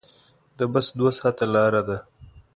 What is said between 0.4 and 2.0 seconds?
د بس دوه ساعته لاره ده.